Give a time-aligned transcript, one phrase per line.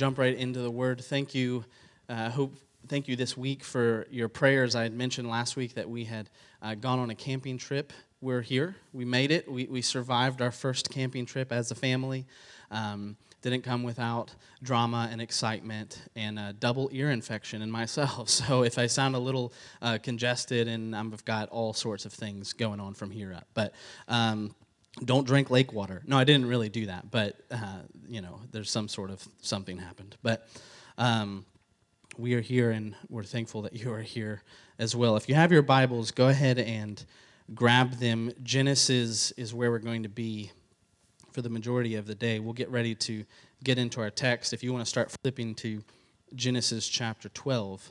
[0.00, 0.98] jump right into the word.
[1.04, 1.62] Thank you.
[2.08, 2.54] Uh, hope
[2.88, 4.74] thank you this week for your prayers.
[4.74, 6.30] I had mentioned last week that we had
[6.62, 7.92] uh, gone on a camping trip.
[8.22, 8.76] We're here.
[8.94, 9.46] We made it.
[9.46, 12.24] We, we survived our first camping trip as a family.
[12.70, 18.30] Um, didn't come without drama and excitement and a double ear infection in myself.
[18.30, 22.54] So if I sound a little uh, congested and I've got all sorts of things
[22.54, 23.74] going on from here up, but.
[24.08, 24.54] Um,
[25.04, 26.02] don't drink lake water.
[26.06, 29.78] No, I didn't really do that, but uh, you know, there's some sort of something
[29.78, 30.16] happened.
[30.22, 30.48] But
[30.98, 31.44] um,
[32.18, 34.42] we are here, and we're thankful that you are here
[34.78, 35.16] as well.
[35.16, 37.02] If you have your Bibles, go ahead and
[37.54, 38.32] grab them.
[38.42, 40.50] Genesis is where we're going to be
[41.32, 42.40] for the majority of the day.
[42.40, 43.24] We'll get ready to
[43.62, 44.52] get into our text.
[44.52, 45.82] If you want to start flipping to
[46.34, 47.90] Genesis chapter 12,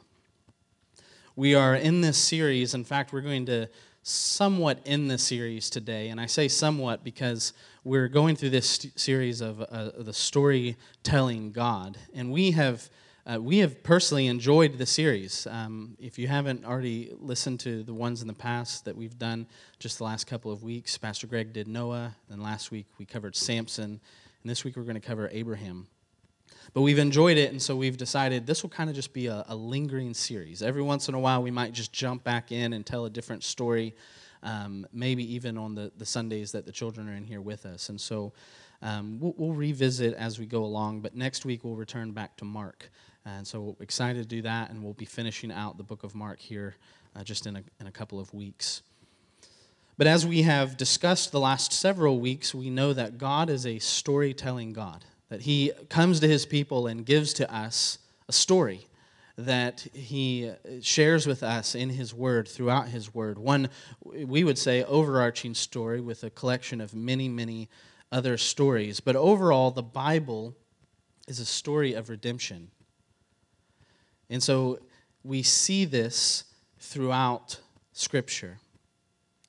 [1.36, 2.73] we are in this series.
[2.73, 3.69] In fact, we're going to
[4.09, 6.09] somewhat in the series today.
[6.09, 11.51] And I say somewhat because we're going through this st- series of uh, the storytelling
[11.51, 11.97] God.
[12.13, 12.89] And we have.
[13.25, 15.45] Uh, we have personally enjoyed the series.
[15.45, 19.45] Um, if you haven't already listened to the ones in the past that we've done
[19.77, 23.35] just the last couple of weeks, Pastor Greg did Noah, then last week we covered
[23.35, 23.99] Samson,
[24.41, 25.85] and this week we're going to cover Abraham.
[26.73, 29.43] But we've enjoyed it, and so we've decided this will kind of just be a,
[29.47, 30.61] a, lingering series.
[30.61, 33.43] Every once in a while, we might just jump back in and tell a different
[33.43, 33.95] story,
[34.43, 37.89] um, maybe even on the, the Sundays that the children are in here with us.
[37.89, 38.34] And so
[38.81, 42.45] um, we'll, we'll, revisit as we go along, but next week we'll return back to
[42.45, 42.89] Mark.
[43.25, 46.16] And so we're excited to do that, and we'll be finishing out the book of
[46.16, 46.75] Mark here
[47.16, 48.81] uh, just in a, in a couple of weeks.
[49.97, 53.79] But as we have discussed the last several weeks, we know that God is a
[53.79, 58.88] storytelling God that he comes to his people and gives to us a story
[59.38, 60.51] that he
[60.81, 63.40] shares with us in his word throughout his word.
[63.40, 63.69] One
[64.03, 67.69] we would say overarching story with a collection of many many
[68.12, 69.00] other stories.
[69.00, 70.56] But overall the bible
[71.28, 72.69] is a story of redemption.
[74.29, 74.79] And so
[75.23, 76.44] we see this
[76.79, 77.59] throughout
[77.94, 78.59] scripture.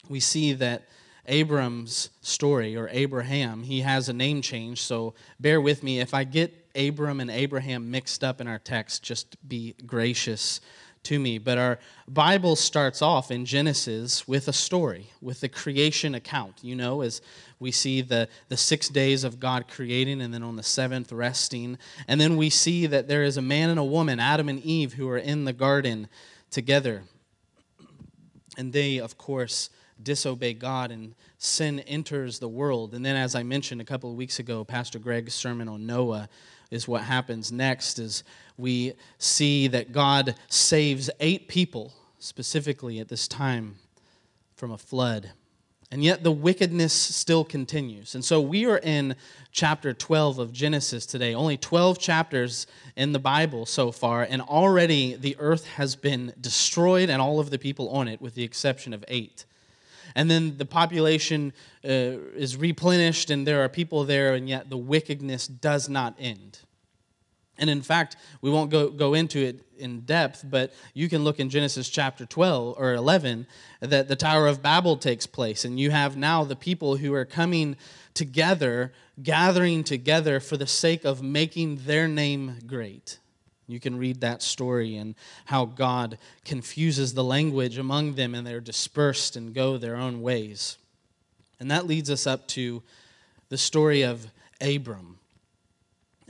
[0.08, 0.84] We see that
[1.30, 6.00] Abram's story or Abraham, he has a name change, so bear with me.
[6.00, 10.60] If I get Abram and Abraham mixed up in our text, just be gracious
[11.04, 11.38] to me.
[11.38, 16.56] But our Bible starts off in Genesis with a story, with the creation account.
[16.62, 17.22] You know, as
[17.58, 21.78] we see the, the six days of God creating and then on the seventh resting.
[22.08, 24.94] And then we see that there is a man and a woman, Adam and Eve,
[24.94, 26.08] who are in the garden
[26.50, 27.04] together.
[28.58, 29.70] And they, of course,
[30.04, 32.94] disobey God and sin enters the world.
[32.94, 36.28] And then, as I mentioned a couple of weeks ago, Pastor Greg's sermon on Noah
[36.70, 38.22] is what happens next is
[38.56, 43.76] we see that God saves eight people specifically at this time
[44.54, 45.32] from a flood.
[45.92, 48.14] And yet the wickedness still continues.
[48.14, 49.16] And so we are in
[49.50, 55.16] chapter 12 of Genesis today, only 12 chapters in the Bible so far, and already
[55.16, 58.94] the earth has been destroyed and all of the people on it, with the exception
[58.94, 59.46] of eight
[60.14, 61.52] and then the population
[61.84, 66.60] uh, is replenished and there are people there, and yet the wickedness does not end.
[67.60, 71.38] And in fact, we won't go, go into it in depth, but you can look
[71.38, 73.46] in Genesis chapter 12 or 11
[73.80, 75.64] that the Tower of Babel takes place.
[75.64, 77.76] And you have now the people who are coming
[78.14, 78.92] together,
[79.22, 83.18] gathering together for the sake of making their name great.
[83.70, 85.14] You can read that story and
[85.46, 90.76] how God confuses the language among them and they're dispersed and go their own ways.
[91.58, 92.82] And that leads us up to
[93.48, 94.26] the story of
[94.60, 95.18] Abram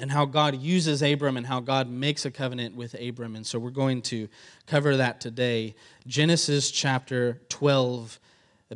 [0.01, 3.37] and how God uses Abram and how God makes a covenant with Abram.
[3.37, 4.29] And so we're going to
[4.67, 5.75] cover that today.
[6.07, 8.19] Genesis chapter 12,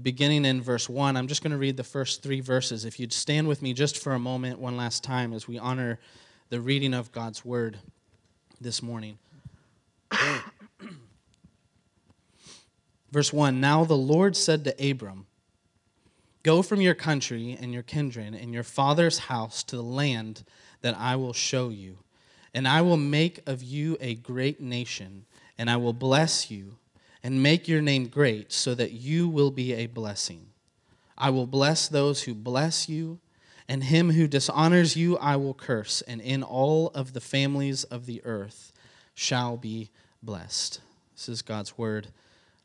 [0.02, 1.16] beginning in verse 1.
[1.16, 2.84] I'm just going to read the first three verses.
[2.84, 5.98] If you'd stand with me just for a moment, one last time, as we honor
[6.50, 7.78] the reading of God's word
[8.60, 9.18] this morning.
[13.10, 15.26] Verse 1 Now the Lord said to Abram,
[16.42, 20.44] Go from your country and your kindred and your father's house to the land
[20.82, 21.98] that I will show you,
[22.52, 25.24] and I will make of you a great nation,
[25.56, 26.76] and I will bless you
[27.22, 30.48] and make your name great, so that you will be a blessing.
[31.16, 33.20] I will bless those who bless you
[33.68, 38.06] and him who dishonors you I will curse, and in all of the families of
[38.06, 38.72] the earth
[39.14, 39.90] shall be
[40.22, 40.80] blessed.
[41.14, 42.08] This is God's word.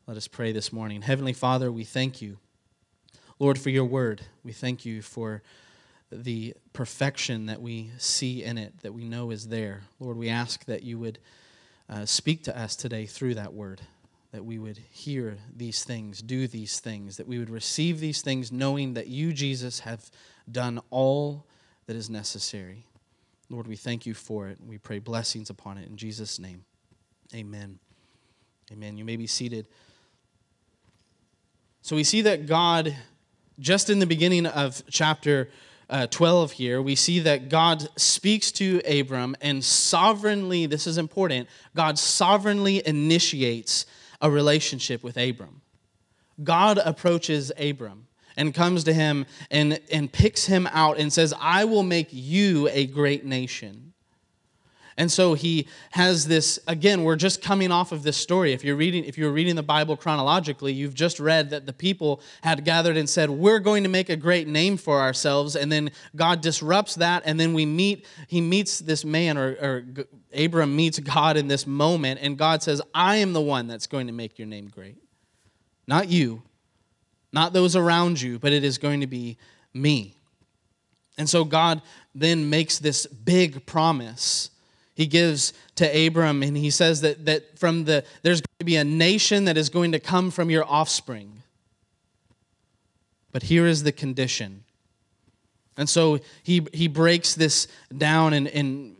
[0.06, 1.02] Let us pray this morning.
[1.02, 2.38] Heavenly Father, we thank you,
[3.38, 4.22] Lord, for your word.
[4.42, 5.42] We thank you for
[6.12, 9.82] the perfection that we see in it, that we know is there.
[10.00, 11.18] Lord, we ask that you would
[11.88, 13.80] uh, speak to us today through that word,
[14.32, 18.50] that we would hear these things, do these things, that we would receive these things
[18.50, 20.10] knowing that you, Jesus, have
[20.50, 21.46] done all
[21.86, 22.86] that is necessary.
[23.48, 24.58] Lord, we thank you for it.
[24.64, 26.64] We pray blessings upon it in Jesus' name.
[27.34, 27.78] Amen.
[28.72, 28.96] Amen.
[28.96, 29.66] You may be seated.
[31.82, 32.94] So we see that God,
[33.58, 35.50] just in the beginning of chapter
[35.88, 41.48] uh, 12 here, we see that God speaks to Abram and sovereignly, this is important,
[41.74, 43.86] God sovereignly initiates
[44.20, 45.62] a relationship with Abram.
[46.42, 51.64] God approaches Abram and comes to him and, and picks him out and says, I
[51.64, 53.90] will make you a great nation.
[55.00, 58.52] And so he has this again we're just coming off of this story.
[58.52, 62.20] If you're reading if you're reading the Bible chronologically you've just read that the people
[62.42, 65.56] had gathered and said we're going to make a great name for ourselves.
[65.56, 69.84] And then God disrupts that and then we meet he meets this man or, or
[70.36, 74.06] Abram meets God in this moment and God says I am the one that's going
[74.06, 74.98] to make your name great.
[75.86, 76.42] Not you
[77.32, 79.36] not those around you, but it is going to be
[79.72, 80.16] me.
[81.16, 81.82] And so God
[82.14, 84.50] then makes this big promise.
[84.94, 88.76] He gives to Abram, and he says that, that from the there's going to be
[88.76, 91.42] a nation that is going to come from your offspring.
[93.32, 94.64] But here is the condition.
[95.76, 98.96] And so he, he breaks this down in, in,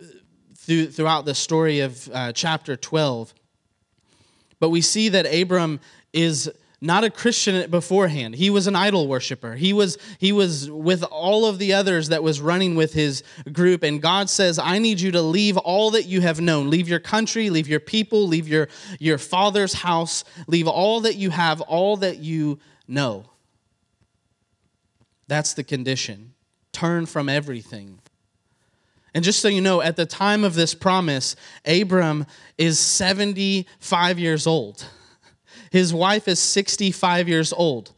[0.56, 3.35] through, throughout the story of uh, chapter 12.
[4.61, 5.81] But we see that Abram
[6.12, 6.50] is
[6.81, 8.35] not a Christian beforehand.
[8.35, 9.55] He was an idol worshiper.
[9.55, 13.23] He was, he was with all of the others that was running with his
[13.53, 13.82] group.
[13.82, 16.71] And God says, I need you to leave all that you have known.
[16.71, 18.69] Leave your country, leave your people, leave your,
[18.99, 23.25] your father's house, leave all that you have, all that you know.
[25.29, 26.33] That's the condition.
[26.73, 27.99] Turn from everything.
[29.12, 31.37] And just so you know, at the time of this promise,
[31.67, 32.26] Abram
[32.56, 34.87] is 75 years old.
[35.71, 37.93] His wife is 65 years old.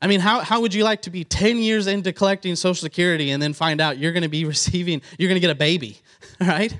[0.00, 3.30] I mean, how, how would you like to be 10 years into collecting Social Security
[3.30, 5.98] and then find out you're going to be receiving, you're going to get a baby,
[6.40, 6.78] right?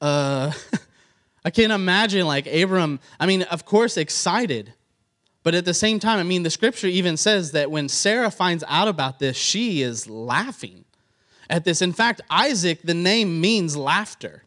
[0.00, 0.52] Uh,
[1.44, 4.74] I can't imagine like Abram, I mean, of course, excited.
[5.44, 8.64] But at the same time, I mean, the scripture even says that when Sarah finds
[8.66, 10.84] out about this, she is laughing
[11.48, 11.80] at this.
[11.80, 14.42] In fact, Isaac, the name means laughter.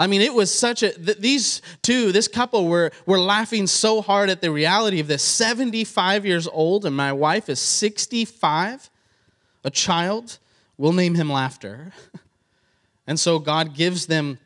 [0.00, 4.30] I mean, it was such a, these two, this couple were, were laughing so hard
[4.30, 5.22] at the reality of this.
[5.22, 8.88] 75 years old, and my wife is 65,
[9.62, 10.38] a child.
[10.78, 11.92] We'll name him Laughter.
[13.06, 14.38] And so God gives them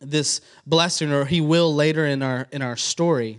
[0.00, 3.38] this blessing, or He will later in our, in our story.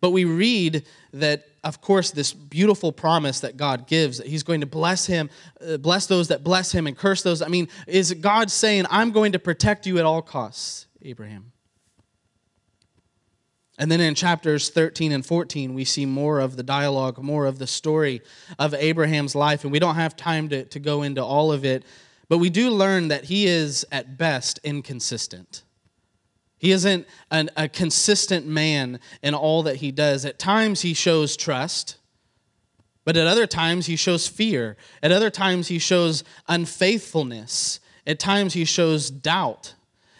[0.00, 4.60] But we read that of course, this beautiful promise that God gives that He's going
[4.60, 5.30] to bless him,
[5.64, 7.40] uh, bless those that bless him, and curse those.
[7.40, 11.52] I mean, is God saying, I'm going to protect you at all costs, Abraham?
[13.78, 17.58] And then in chapters 13 and 14, we see more of the dialogue, more of
[17.58, 18.22] the story
[18.58, 19.62] of Abraham's life.
[19.64, 21.84] And we don't have time to, to go into all of it,
[22.28, 25.62] but we do learn that he is, at best, inconsistent.
[26.62, 30.24] He isn't an, a consistent man in all that he does.
[30.24, 31.96] At times, he shows trust,
[33.04, 34.76] but at other times, he shows fear.
[35.02, 37.80] At other times, he shows unfaithfulness.
[38.06, 39.74] At times, he shows doubt.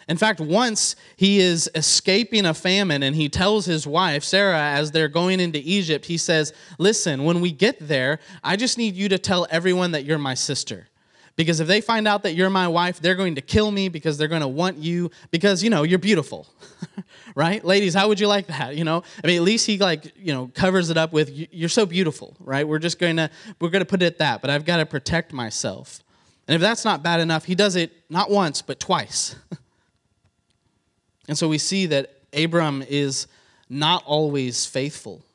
[0.09, 4.91] In fact, once he is escaping a famine and he tells his wife, Sarah, as
[4.91, 9.07] they're going into Egypt, he says, Listen, when we get there, I just need you
[9.07, 10.89] to tell everyone that you're my sister.
[11.35, 14.17] Because if they find out that you're my wife, they're going to kill me because
[14.17, 16.47] they're going to want you because, you know, you're beautiful.
[17.35, 17.63] right?
[17.65, 18.75] Ladies, how would you like that?
[18.75, 19.03] You know?
[19.23, 22.35] I mean, at least he like, you know, covers it up with you're so beautiful,
[22.39, 22.67] right?
[22.67, 24.85] We're just going to we're going to put it at that, but I've got to
[24.85, 26.03] protect myself.
[26.47, 29.35] And if that's not bad enough, he does it not once, but twice.
[31.27, 33.27] and so we see that Abram is
[33.69, 35.25] not always faithful.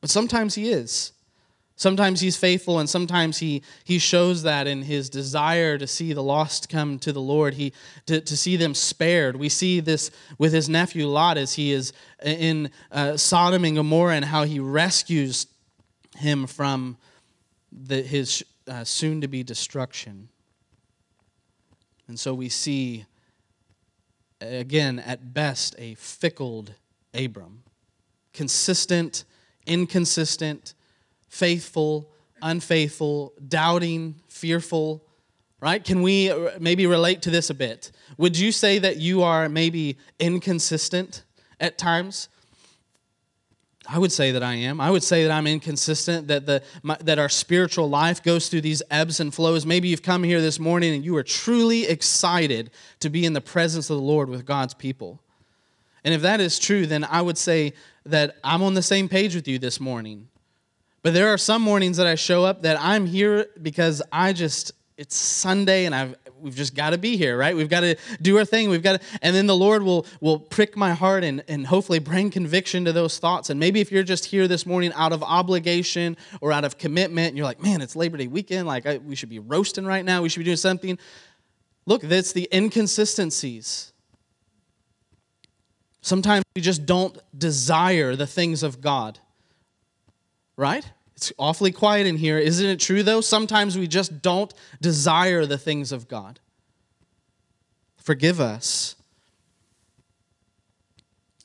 [0.00, 1.12] But sometimes he is.
[1.78, 6.22] Sometimes he's faithful, and sometimes he, he shows that in his desire to see the
[6.22, 7.74] lost come to the Lord, he,
[8.06, 9.36] to, to see them spared.
[9.36, 11.92] We see this with his nephew Lot as he is
[12.24, 15.48] in uh, Sodom and Gomorrah and how he rescues
[16.16, 16.96] him from
[17.70, 20.30] the, his uh, soon to be destruction.
[22.08, 23.04] And so we see,
[24.40, 26.72] again, at best, a fickled
[27.12, 27.64] Abram.
[28.32, 29.24] Consistent,
[29.66, 30.72] inconsistent,
[31.36, 35.04] faithful, unfaithful, doubting, fearful,
[35.60, 35.84] right?
[35.84, 37.92] Can we uh, maybe relate to this a bit?
[38.16, 41.24] Would you say that you are maybe inconsistent
[41.60, 42.28] at times?
[43.88, 44.80] I would say that I am.
[44.80, 48.62] I would say that I'm inconsistent, that, the, my, that our spiritual life goes through
[48.62, 49.66] these ebbs and flows.
[49.66, 53.42] Maybe you've come here this morning and you are truly excited to be in the
[53.42, 55.20] presence of the Lord with God's people.
[56.02, 57.74] And if that is true, then I would say
[58.06, 60.28] that I'm on the same page with you this morning.
[61.02, 64.72] But there are some mornings that I show up that I'm here because I just,
[64.96, 67.56] it's Sunday and I've, we've just got to be here, right?
[67.56, 68.68] We've got to do our thing.
[68.68, 71.98] We've got to, and then the Lord will will prick my heart and, and hopefully
[71.98, 73.50] bring conviction to those thoughts.
[73.50, 77.28] And maybe if you're just here this morning out of obligation or out of commitment,
[77.28, 78.66] and you're like, man, it's Labor Day weekend.
[78.66, 80.22] Like I, we should be roasting right now.
[80.22, 80.98] We should be doing something.
[81.86, 83.92] Look, that's the inconsistencies.
[86.00, 89.18] Sometimes we just don't desire the things of God.
[90.56, 90.90] Right?
[91.14, 92.38] It's awfully quiet in here.
[92.38, 93.20] Isn't it true, though?
[93.20, 96.40] Sometimes we just don't desire the things of God.
[97.96, 98.96] Forgive us.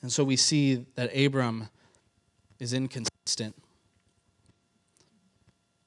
[0.02, 1.68] And so we see that Abram
[2.58, 3.54] is inconsistent.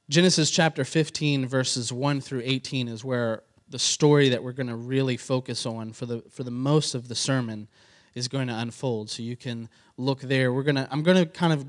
[0.09, 4.75] Genesis chapter 15, verses 1 through 18, is where the story that we're going to
[4.75, 7.67] really focus on for the, for the most of the sermon
[8.13, 9.09] is going to unfold.
[9.09, 9.67] So you can
[9.97, 10.53] look there.
[10.53, 11.65] We're going to, I'm going to kind of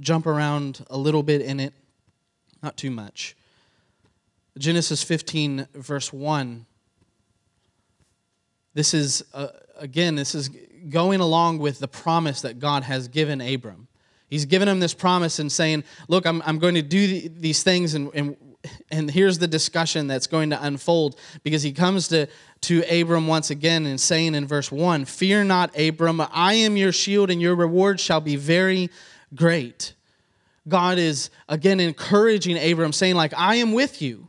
[0.00, 1.74] jump around a little bit in it,
[2.62, 3.36] not too much.
[4.58, 6.66] Genesis 15, verse 1.
[8.74, 9.48] This is, uh,
[9.78, 10.50] again, this is
[10.88, 13.88] going along with the promise that God has given Abram.
[14.28, 17.94] He's given him this promise and saying, Look, I'm, I'm going to do these things,
[17.94, 18.36] and, and,
[18.90, 22.26] and here's the discussion that's going to unfold because he comes to,
[22.62, 26.92] to Abram once again and saying in verse 1 Fear not, Abram, I am your
[26.92, 28.90] shield, and your reward shall be very
[29.34, 29.94] great.
[30.66, 34.28] God is again encouraging Abram, saying, like, I am with you.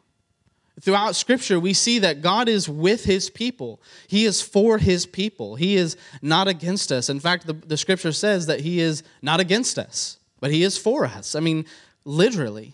[0.82, 3.82] Throughout Scripture, we see that God is with his people.
[4.08, 5.56] He is for his people.
[5.56, 7.10] He is not against us.
[7.10, 10.78] In fact, the, the Scripture says that he is not against us, but he is
[10.78, 11.34] for us.
[11.34, 11.66] I mean,
[12.04, 12.74] literally,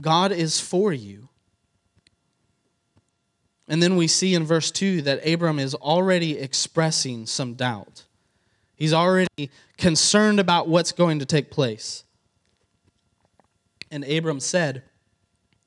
[0.00, 1.28] God is for you.
[3.68, 8.04] And then we see in verse 2 that Abram is already expressing some doubt.
[8.80, 12.02] He's already concerned about what's going to take place.
[13.90, 14.82] And Abram said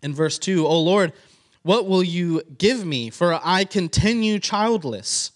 [0.01, 1.13] in verse 2, O Lord,
[1.61, 3.11] what will you give me?
[3.11, 5.31] For I continue childless.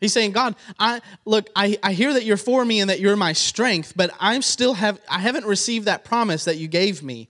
[0.00, 3.16] He's saying, God, I look, I, I hear that you're for me and that you're
[3.16, 7.28] my strength, but I'm still have I haven't received that promise that you gave me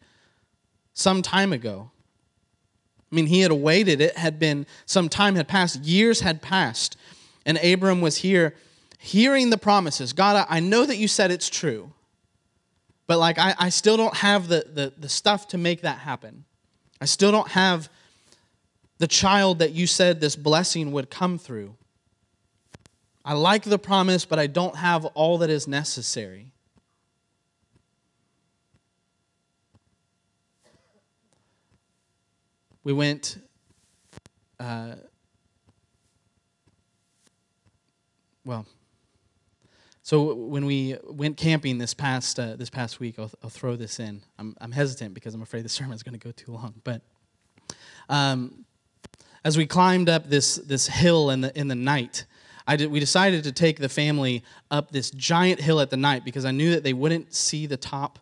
[0.95, 1.91] some time ago.
[3.11, 6.97] I mean, he had awaited, it had been some time had passed, years had passed,
[7.45, 8.55] and Abram was here
[9.03, 11.91] hearing the promises God, I know that you said it's true,
[13.07, 16.45] but like I, I still don't have the, the, the stuff to make that happen.
[17.01, 17.89] I still don't have
[18.99, 21.75] the child that you said this blessing would come through.
[23.25, 26.53] I like the promise, but I don't have all that is necessary.
[32.85, 33.39] We went
[34.59, 34.97] uh,
[38.45, 38.67] well,
[40.11, 44.01] so when we went camping this past uh, this past week, I'll, I'll, throw this
[44.01, 44.23] in.
[44.41, 46.75] I'm, I'm hesitant because I'm afraid the sermon is going to go too long.
[46.83, 47.03] But
[48.09, 48.65] um,
[49.45, 52.27] as we climbed up this this hill in the in the night,
[52.67, 56.25] I did, we decided to take the family up this giant hill at the night
[56.25, 58.19] because I knew that they wouldn't see the top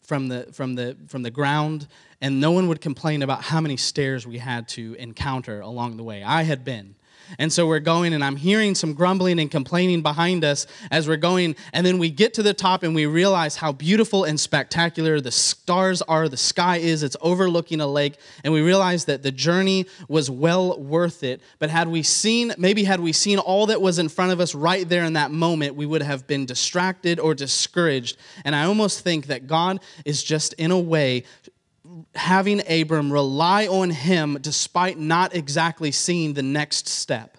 [0.00, 1.88] from the from the from the ground,
[2.20, 6.04] and no one would complain about how many stairs we had to encounter along the
[6.04, 6.22] way.
[6.22, 6.94] I had been.
[7.38, 11.16] And so we're going, and I'm hearing some grumbling and complaining behind us as we're
[11.16, 11.56] going.
[11.72, 15.30] And then we get to the top and we realize how beautiful and spectacular the
[15.30, 17.02] stars are, the sky is.
[17.02, 18.18] It's overlooking a lake.
[18.44, 21.40] And we realize that the journey was well worth it.
[21.58, 24.54] But had we seen, maybe had we seen all that was in front of us
[24.54, 28.16] right there in that moment, we would have been distracted or discouraged.
[28.44, 31.24] And I almost think that God is just, in a way,
[32.20, 37.38] having Abram rely on him despite not exactly seeing the next step.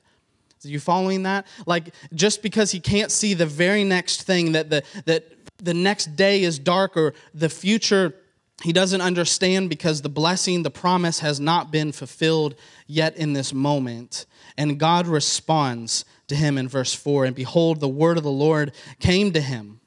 [0.66, 1.46] Are you following that?
[1.66, 5.26] Like just because he can't see the very next thing that the that
[5.58, 8.16] the next day is dark or the future
[8.64, 13.54] he doesn't understand because the blessing, the promise has not been fulfilled yet in this
[13.54, 14.26] moment.
[14.58, 18.72] And God responds to him in verse 4 And behold, the word of the Lord
[19.00, 19.81] came to him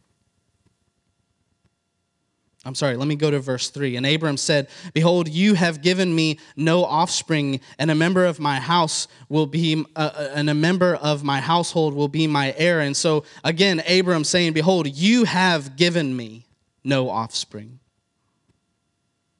[2.64, 3.96] I'm sorry, let me go to verse 3.
[3.96, 8.58] And Abram said, Behold, you have given me no offspring, and a member of my
[8.58, 12.80] house will be, uh, uh, and a member of my household will be my heir.
[12.80, 16.46] And so again, Abram saying, Behold, you have given me
[16.82, 17.80] no offspring.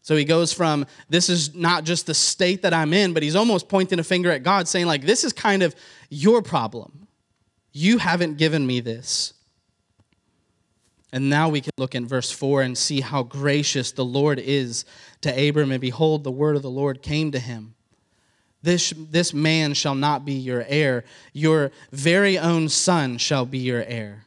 [0.03, 3.37] So he goes from this is not just the state that I'm in, but he's
[3.37, 5.75] almost pointing a finger at God, saying, like, this is kind of
[6.11, 7.09] your problem.
[7.73, 9.33] You haven't given me this.
[11.15, 14.85] And now we can look in verse 4 and see how gracious the Lord is
[15.21, 15.71] to Abram.
[15.71, 17.77] And behold, the word of the Lord came to him.
[18.65, 23.85] This, this man shall not be your heir, your very own son shall be your
[23.85, 24.25] heir.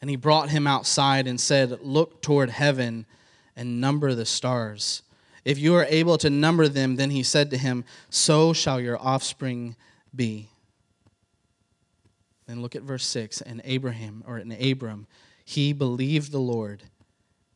[0.00, 3.06] And he brought him outside and said, Look toward heaven
[3.54, 5.02] and number the stars.
[5.44, 8.98] If you are able to number them, then he said to him, So shall your
[8.98, 9.76] offspring
[10.12, 10.48] be.
[12.48, 13.42] Then look at verse 6.
[13.42, 15.06] And Abraham, or in Abram,
[15.48, 16.82] he believed the Lord,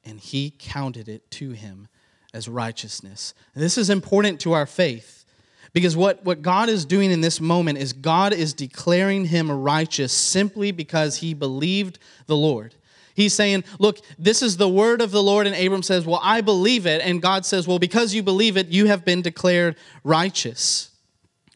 [0.04, 1.88] and he counted it to him
[2.32, 3.35] as righteousness.
[3.52, 5.25] And this is important to our faith.
[5.73, 10.12] Because what, what God is doing in this moment is God is declaring him righteous
[10.12, 12.76] simply because he believed the Lord.
[13.14, 15.49] He's saying, Look, this is the word of the Lord.
[15.49, 17.02] And Abram says, Well, I believe it.
[17.02, 20.90] And God says, Well, because you believe it, you have been declared righteous.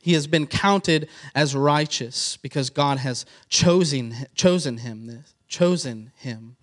[0.02, 6.56] He has been counted as righteous because God has chosen, chosen him, chosen him.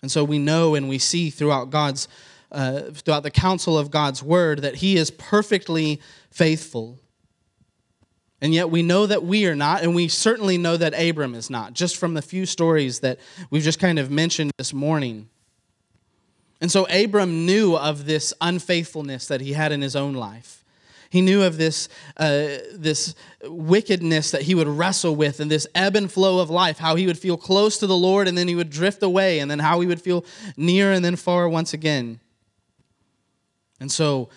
[0.00, 2.08] And so we know and we see throughout God's,
[2.50, 6.98] uh, throughout the counsel of God's word that he is perfectly faithful.
[8.40, 11.50] And yet we know that we are not, and we certainly know that Abram is
[11.50, 13.18] not, just from the few stories that
[13.50, 15.28] we've just kind of mentioned this morning.
[16.62, 20.63] And so Abram knew of this unfaithfulness that he had in his own life.
[21.14, 25.94] He knew of this, uh, this wickedness that he would wrestle with and this ebb
[25.94, 28.56] and flow of life, how he would feel close to the Lord and then he
[28.56, 30.24] would drift away, and then how he would feel
[30.56, 32.18] near and then far once again.
[33.78, 34.28] And so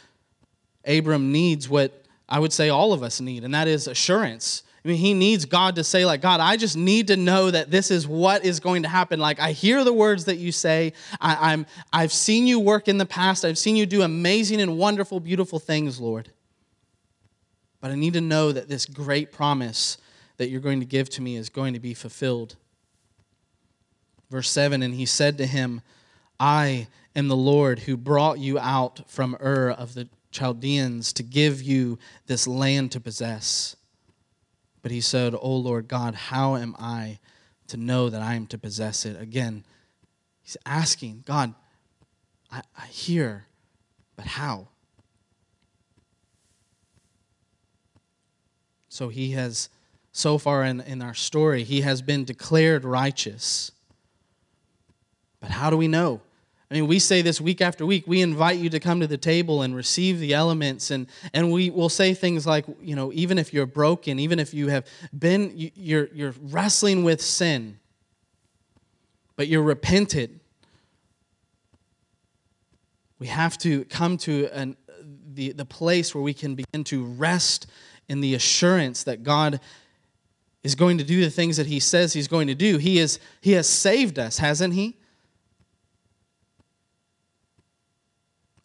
[0.85, 4.61] Abram needs what I would say all of us need, and that is assurance.
[4.85, 7.71] I mean, he needs God to say, like, God, I just need to know that
[7.71, 9.19] this is what is going to happen.
[9.19, 10.93] Like, I hear the words that you say.
[11.19, 13.43] I, am I've seen you work in the past.
[13.45, 16.31] I've seen you do amazing and wonderful, beautiful things, Lord.
[17.79, 19.97] But I need to know that this great promise
[20.37, 22.55] that you're going to give to me is going to be fulfilled.
[24.29, 25.81] Verse 7 And he said to him,
[26.39, 31.61] I am the Lord who brought you out from Ur of the Chaldeans to give
[31.61, 33.75] you this land to possess.
[34.81, 37.19] But he said, O Lord God, how am I
[37.67, 39.19] to know that I am to possess it?
[39.19, 39.65] Again,
[40.41, 41.53] he's asking, God,
[42.51, 43.47] I, I hear,
[44.15, 44.67] but how?
[48.97, 49.69] So he has,
[50.11, 53.71] so far in, in our story, he has been declared righteous.
[55.39, 56.19] But how do we know?
[56.71, 58.07] I mean, we say this week after week.
[58.07, 60.89] We invite you to come to the table and receive the elements.
[60.89, 64.51] And, and we will say things like, you know, even if you're broken, even if
[64.51, 67.77] you have been, you're, you're wrestling with sin,
[69.35, 70.39] but you're repented,
[73.19, 74.75] we have to come to an,
[75.35, 77.67] the, the place where we can begin to rest
[78.09, 79.59] in the assurance that God
[80.63, 82.77] is going to do the things that He says He's going to do.
[82.77, 84.97] He, is, he has saved us, hasn't He?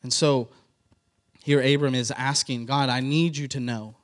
[0.03, 0.49] And so
[1.45, 3.97] here Abram is asking, God, I need you to know.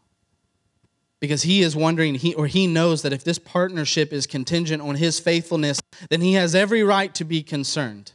[1.21, 4.95] Because he is wondering, he, or he knows that if this partnership is contingent on
[4.95, 8.13] his faithfulness, then he has every right to be concerned.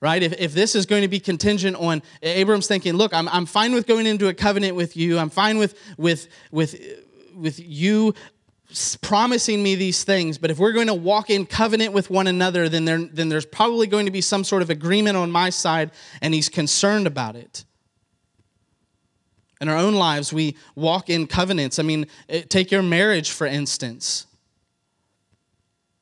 [0.00, 0.22] Right?
[0.22, 3.74] If, if this is going to be contingent on Abram's thinking, look, I'm, I'm fine
[3.74, 6.80] with going into a covenant with you, I'm fine with, with, with,
[7.34, 8.14] with you
[9.00, 12.68] promising me these things, but if we're going to walk in covenant with one another,
[12.68, 15.90] then, there, then there's probably going to be some sort of agreement on my side,
[16.20, 17.64] and he's concerned about it.
[19.60, 21.78] In our own lives, we walk in covenants.
[21.78, 24.27] I mean, eh, take your marriage, for instance.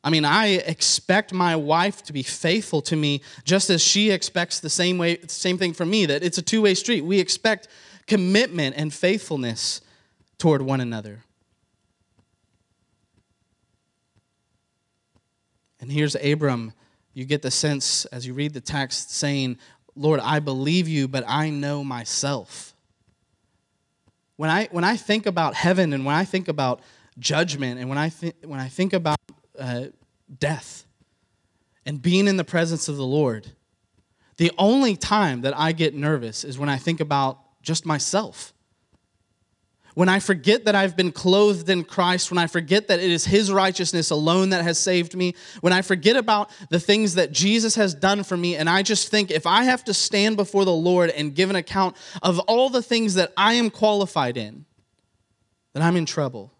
[0.06, 4.60] I mean, I expect my wife to be faithful to me just as she expects
[4.60, 7.00] the same way, same thing from me, that it's a two-way street.
[7.00, 7.66] We expect
[8.06, 9.80] commitment and faithfulness
[10.38, 11.24] toward one another.
[15.80, 16.72] And here's Abram.
[17.12, 19.58] You get the sense as you read the text saying,
[19.96, 22.76] Lord, I believe you, but I know myself.
[24.36, 26.80] When I, when I think about heaven and when I think about
[27.18, 29.16] judgment and when I, th- when I think about
[29.58, 29.86] uh,
[30.38, 30.86] death
[31.84, 33.52] and being in the presence of the Lord,
[34.36, 38.52] the only time that I get nervous is when I think about just myself
[39.96, 43.24] when I forget that I've been clothed in Christ, when I forget that it is
[43.24, 47.76] His righteousness alone that has saved me, when I forget about the things that Jesus
[47.76, 50.72] has done for me, and I just think if I have to stand before the
[50.72, 54.66] Lord and give an account of all the things that I am qualified in,
[55.72, 56.52] then I'm in trouble.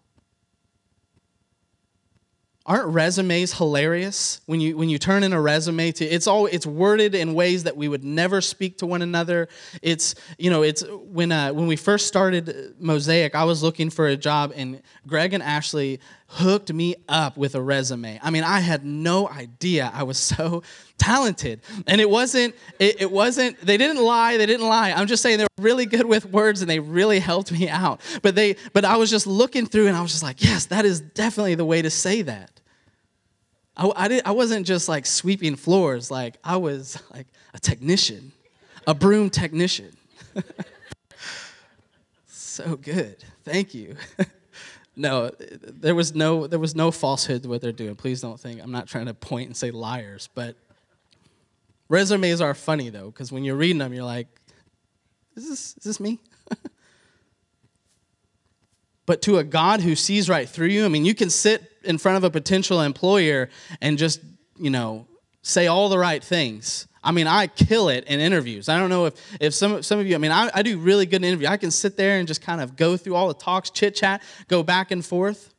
[2.67, 4.41] Aren't resumes hilarious?
[4.45, 7.63] When you when you turn in a resume to it's all it's worded in ways
[7.63, 9.47] that we would never speak to one another.
[9.81, 14.07] It's you know it's when uh, when we first started mosaic i was looking for
[14.07, 15.99] a job and greg and ashley
[16.29, 20.61] hooked me up with a resume i mean i had no idea i was so
[20.97, 25.23] talented and it wasn't it, it wasn't they didn't lie they didn't lie i'm just
[25.23, 28.55] saying they were really good with words and they really helped me out but they
[28.73, 31.55] but i was just looking through and i was just like yes that is definitely
[31.55, 32.57] the way to say that
[33.77, 38.31] I, I, did, I wasn't just like sweeping floors, like I was like a technician,
[38.85, 39.95] a broom technician.
[42.27, 43.23] so good.
[43.45, 43.95] Thank you.
[44.97, 47.95] No, there was no there was no falsehood to what they're doing.
[47.95, 50.55] Please don't think I'm not trying to point and say liars, but
[51.87, 54.27] resumes are funny though, because when you're reading them, you're like,
[55.35, 56.19] is this is this me?
[59.05, 61.99] but to a God who sees right through you, I mean, you can sit in
[61.99, 64.19] front of a potential employer and just,
[64.57, 65.05] you know,
[65.43, 66.87] say all the right things.
[67.07, 68.67] I mean, I kill it in interviews.
[68.67, 71.05] I don't know if, if some, some of you, I mean, I, I do really
[71.05, 71.47] good in interview.
[71.47, 74.21] I can sit there and just kind of go through all the talks, chit chat,
[74.49, 75.53] go back and forth.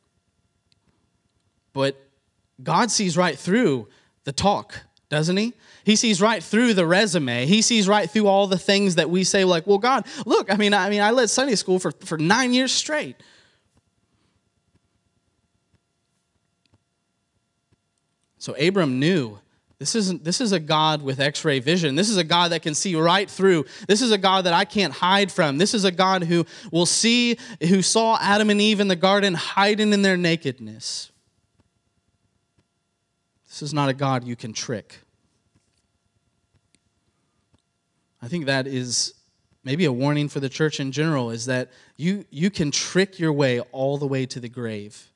[1.73, 1.99] But
[2.61, 3.87] God sees right through
[4.25, 5.55] the talk, doesn't he?
[5.85, 7.47] He sees right through the resume.
[7.47, 10.55] He sees right through all the things that we say, like, well, God, look, I
[10.55, 13.15] mean, I mean, I led Sunday school for, for nine years straight.
[18.37, 19.39] So Abram knew
[19.79, 21.95] this isn't this is a God with x-ray vision.
[21.95, 23.65] This is a God that can see right through.
[23.87, 25.57] This is a God that I can't hide from.
[25.57, 29.33] This is a God who will see who saw Adam and Eve in the garden
[29.33, 31.11] hiding in their nakedness.
[33.47, 34.99] This is not a God you can trick.
[38.21, 39.13] I think that is
[39.63, 43.31] maybe a warning for the church in general is that you you can trick your
[43.31, 45.09] way all the way to the grave.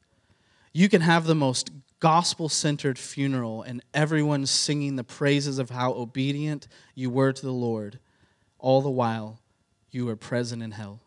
[0.71, 1.69] You can have the most
[2.03, 7.53] gospel centered funeral and everyone singing the praises of how obedient you were to the
[7.53, 7.97] Lord,
[8.59, 9.39] all the while
[9.89, 10.99] you were present in hell.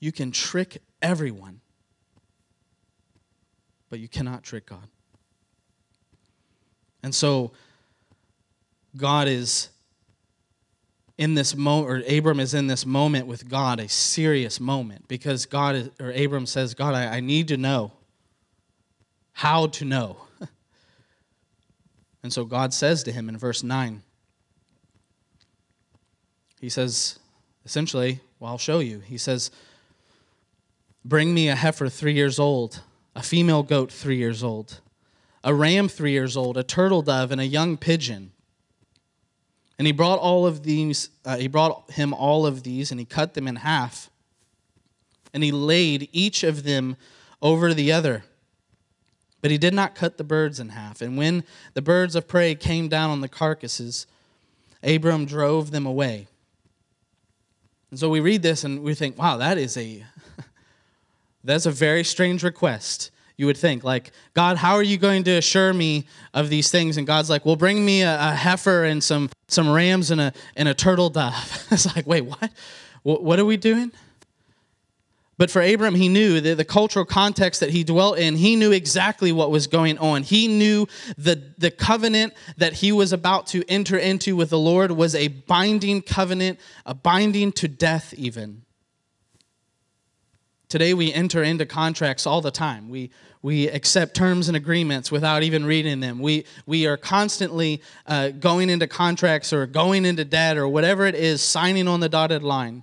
[0.00, 1.62] You can trick everyone,
[3.88, 4.86] but you cannot trick God.
[7.02, 7.52] And so,
[8.98, 9.70] God is
[11.16, 15.46] in this moment, or Abram is in this moment with God, a serious moment, because
[15.46, 17.92] God, is, or Abram says, God, I, I need to know
[19.32, 20.16] how to know.
[22.22, 24.02] and so God says to him in verse 9,
[26.60, 27.18] He says,
[27.64, 29.00] essentially, well, I'll show you.
[29.00, 29.50] He says,
[31.04, 32.80] Bring me a heifer three years old,
[33.14, 34.80] a female goat three years old,
[35.44, 38.32] a ram three years old, a turtle dove, and a young pigeon.
[39.78, 43.06] And he brought all of these, uh, he brought him all of these, and he
[43.06, 44.10] cut them in half.
[45.32, 46.96] And he laid each of them
[47.42, 48.24] over the other.
[49.40, 51.02] But he did not cut the birds in half.
[51.02, 54.06] And when the birds of prey came down on the carcasses,
[54.82, 56.28] Abram drove them away.
[57.90, 60.04] And so we read this and we think, wow, that is a
[61.44, 63.84] that's a very strange request you would think.
[63.84, 66.96] Like, God, how are you going to assure me of these things?
[66.96, 70.32] And God's like, well, bring me a, a heifer and some, some rams and a,
[70.56, 71.66] and a turtle dove.
[71.70, 72.50] it's like, wait, what?
[73.02, 73.92] What are we doing?
[75.36, 78.72] But for Abram, he knew the, the cultural context that he dwelt in, he knew
[78.72, 80.22] exactly what was going on.
[80.22, 80.86] He knew
[81.18, 85.28] the, the covenant that he was about to enter into with the Lord was a
[85.28, 88.63] binding covenant, a binding to death, even.
[90.74, 92.88] Today we enter into contracts all the time.
[92.88, 96.18] We, we accept terms and agreements without even reading them.
[96.18, 101.14] We, we are constantly uh, going into contracts or going into debt or whatever it
[101.14, 102.82] is, signing on the dotted line.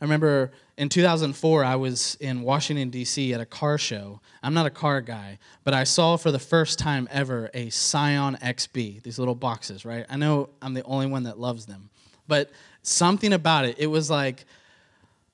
[0.00, 3.34] I remember in 2004, I was in Washington, D.C.
[3.34, 4.22] at a car show.
[4.42, 8.38] I'm not a car guy, but I saw for the first time ever a Scion
[8.42, 10.06] XB, these little boxes, right?
[10.08, 11.90] I know I'm the only one that loves them,
[12.26, 14.46] but something about it, it was like,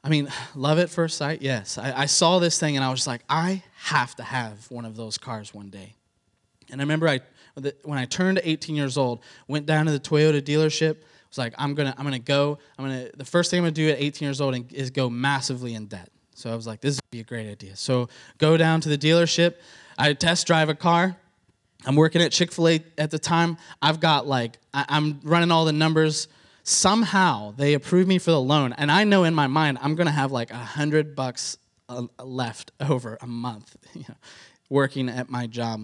[0.03, 1.79] I mean, love at first sight, yes.
[1.79, 4.97] I, I, saw this thing and I was like, I have to have one of
[4.97, 5.95] those cars one day.
[6.71, 7.21] And I remember I,
[7.83, 10.99] when I turned 18 years old, went down to the Toyota dealership.
[11.29, 12.59] Was like, I'm gonna, I'm gonna go.
[12.79, 13.09] I'm gonna.
[13.15, 16.09] The first thing I'm gonna do at 18 years old is go massively in debt.
[16.35, 17.77] So I was like, this would be a great idea.
[17.77, 18.09] So
[18.39, 19.57] go down to the dealership.
[19.99, 21.17] I test drive a car.
[21.85, 23.57] I'm working at Chick Fil A at the time.
[23.83, 26.29] I've got like, I, I'm running all the numbers
[26.69, 30.07] somehow they approve me for the loan and i know in my mind i'm going
[30.07, 31.57] to have like a hundred bucks
[31.89, 34.15] uh, left over a month you know,
[34.69, 35.81] working at my job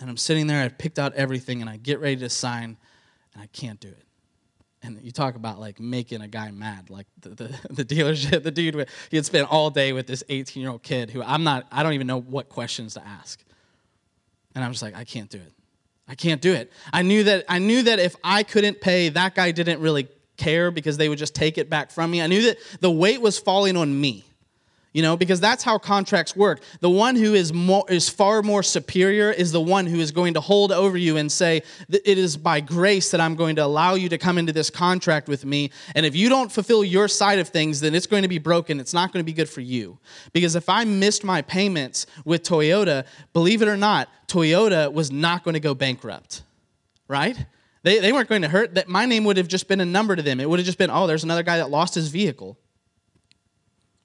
[0.00, 2.76] and i'm sitting there i picked out everything and i get ready to sign
[3.34, 4.04] and i can't do it
[4.82, 6.88] And you talk about like making a guy mad.
[6.88, 10.60] Like the, the, the dealership, the dude, he had spent all day with this 18
[10.60, 13.42] year old kid who I'm not, I don't even know what questions to ask.
[14.54, 15.52] And I'm just like, I can't do it.
[16.08, 16.72] I can't do it.
[16.92, 20.70] I knew that I knew that if I couldn't pay, that guy didn't really care
[20.70, 22.22] because they would just take it back from me.
[22.22, 24.24] I knew that the weight was falling on me.
[24.94, 26.62] You know, because that's how contracts work.
[26.80, 30.34] The one who is more is far more superior is the one who is going
[30.34, 33.94] to hold over you and say, "It is by grace that I'm going to allow
[33.94, 35.70] you to come into this contract with me.
[35.94, 38.80] And if you don't fulfill your side of things, then it's going to be broken.
[38.80, 39.98] It's not going to be good for you."
[40.32, 45.44] Because if I missed my payments with Toyota, believe it or not, Toyota was not
[45.44, 46.42] going to go bankrupt.
[47.08, 47.36] Right?
[47.82, 48.74] They, they weren't going to hurt.
[48.74, 50.40] That my name would have just been a number to them.
[50.40, 52.58] It would have just been, oh, there's another guy that lost his vehicle.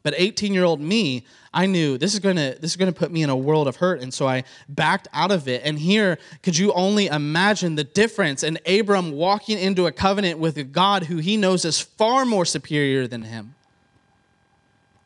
[0.04, 3.24] But 18 year old me, I knew this is to this is to put me
[3.24, 5.62] in a world of hurt, and so I backed out of it.
[5.63, 8.44] And here, could you only imagine the difference?
[8.44, 12.46] in Abram walking into a covenant with a God who he knows is far more
[12.46, 13.56] superior than him.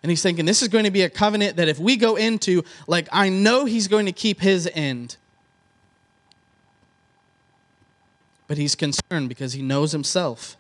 [0.04, 2.64] And he's thinking, this is going to be a covenant that if we go into,
[2.88, 5.18] like, I know he's going to keep his end.
[8.48, 10.56] But he's concerned because he knows himself.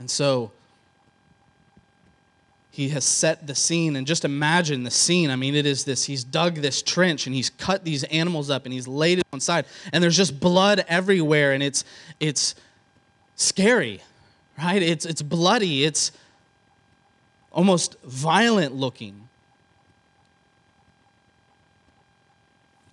[0.00, 0.50] And so
[2.72, 5.30] he has set the scene and just imagine the scene.
[5.30, 8.64] I mean it is this he's dug this trench and he's cut these animals up
[8.64, 11.84] and he's laid it on side and there's just blood everywhere and it's
[12.18, 12.56] it's
[13.36, 14.00] scary
[14.62, 14.82] right?
[14.82, 15.84] It's it's bloody.
[15.84, 16.12] It's
[17.52, 19.28] almost violent looking.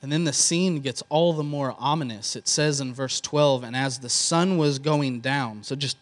[0.02, 2.36] And then the scene gets all the more ominous.
[2.36, 5.98] It says in verse 12 and as the sun was going down so just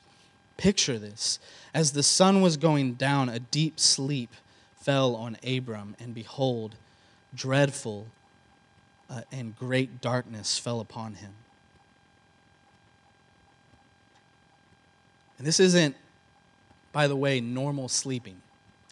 [0.58, 1.39] Picture this.
[1.74, 4.34] As the sun was going down, a deep sleep
[4.76, 6.76] fell on Abram, and behold,
[7.34, 8.08] dreadful
[9.10, 11.34] uh, and great darkness fell upon him.
[15.38, 15.96] And this isn't,
[16.91, 18.41] by the way, normal sleeping.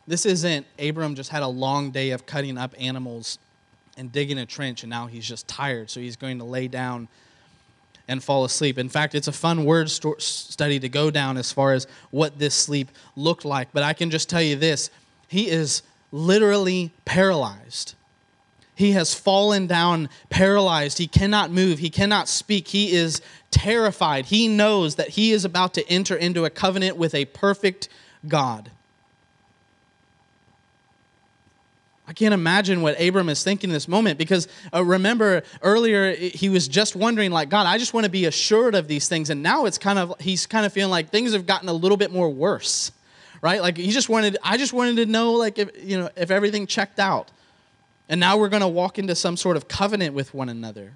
[0.05, 3.39] This isn't Abram just had a long day of cutting up animals
[3.97, 7.07] and digging a trench, and now he's just tired, so he's going to lay down
[8.07, 8.77] and fall asleep.
[8.77, 12.53] In fact, it's a fun word study to go down as far as what this
[12.53, 13.69] sleep looked like.
[13.73, 14.89] But I can just tell you this
[15.27, 17.95] he is literally paralyzed.
[18.75, 20.97] He has fallen down paralyzed.
[20.97, 21.79] He cannot move.
[21.79, 22.69] He cannot speak.
[22.69, 24.25] He is terrified.
[24.25, 27.87] He knows that he is about to enter into a covenant with a perfect
[28.27, 28.71] God.
[32.07, 36.49] I can't imagine what Abram is thinking in this moment because uh, remember earlier he
[36.49, 39.41] was just wondering like God, I just want to be assured of these things and
[39.41, 42.11] now it's kind of he's kind of feeling like things have gotten a little bit
[42.11, 42.91] more worse.
[43.41, 43.61] Right?
[43.61, 46.67] Like he just wanted I just wanted to know like if you know if everything
[46.67, 47.31] checked out.
[48.09, 50.91] And now we're going to walk into some sort of covenant with one another.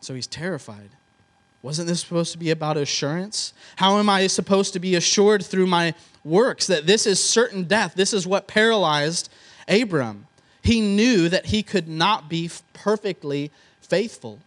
[0.00, 0.90] So he's terrified.
[1.62, 3.52] Wasn't this supposed to be about assurance?
[3.76, 5.94] How am I supposed to be assured through my
[6.24, 7.94] works that this is certain death?
[7.94, 9.30] This is what paralyzed
[9.68, 10.26] Abram.
[10.62, 14.38] He knew that he could not be perfectly faithful.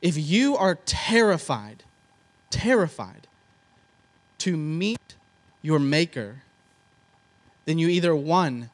[0.00, 1.82] If you are terrified,
[2.50, 3.26] terrified
[4.38, 5.14] to meet
[5.62, 6.42] your Maker,
[7.64, 8.70] then you either one,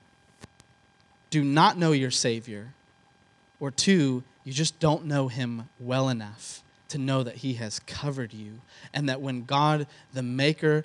[1.31, 2.75] do not know your Savior,
[3.59, 6.62] or two, you just don't know him well enough
[6.93, 8.61] to know that He has covered you,
[8.95, 10.85] and that when God, the Maker,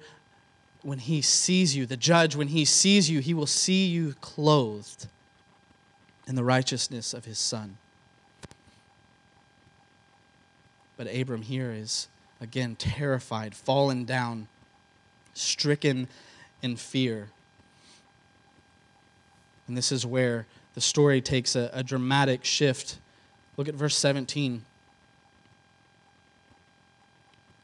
[0.81, 5.07] when He sees you, the judge, when He sees you, He will see you clothed
[6.27, 7.77] in the righteousness of His Son.
[10.97, 12.07] But Abram here is,
[12.41, 14.47] again, terrified, fallen down,
[15.33, 16.07] stricken
[16.61, 17.29] in fear.
[19.67, 22.97] And this is where the story takes a, a dramatic shift.
[23.57, 24.63] Look at verse 17.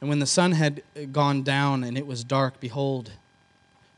[0.03, 3.11] And when the sun had gone down and it was dark, behold,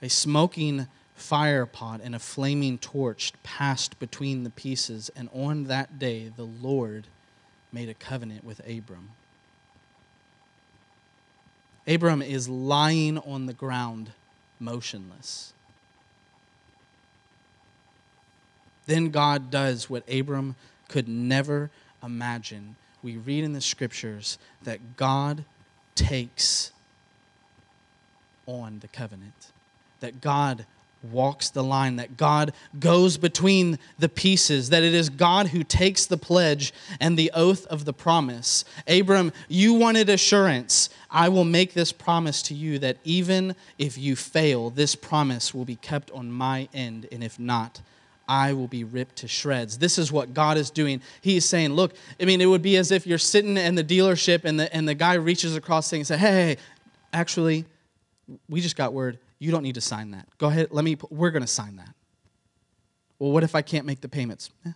[0.03, 5.09] a smoking fire pot and a flaming torch passed between the pieces.
[5.15, 7.07] And on that day, the Lord
[7.71, 9.13] made a covenant with Abram.
[11.87, 14.11] Abram is lying on the ground,
[14.59, 15.53] motionless.
[18.85, 20.55] Then God does what Abram
[20.87, 21.71] could never
[22.03, 22.75] imagine.
[23.01, 25.45] We read in the scriptures that God
[25.95, 26.71] takes
[28.45, 29.51] on the covenant,
[30.01, 30.65] that God
[31.11, 36.05] walks the line, that God goes between the pieces, that it is God who takes
[36.05, 38.65] the pledge and the oath of the promise.
[38.87, 40.89] Abram, you wanted assurance.
[41.11, 45.65] I will make this promise to you that even if you fail, this promise will
[45.65, 47.81] be kept on my end, and if not,
[48.27, 49.77] I will be ripped to shreds.
[49.77, 51.01] This is what God is doing.
[51.21, 54.45] He's saying, Look, I mean, it would be as if you're sitting in the dealership
[54.45, 56.57] and the, and the guy reaches across things and says, Hey, hey,
[57.13, 57.65] actually,
[58.49, 59.19] we just got word.
[59.39, 60.27] You don't need to sign that.
[60.37, 61.93] Go ahead, let me, we're going to sign that.
[63.19, 64.49] Well, what if I can't make the payments?
[64.65, 64.71] Eh.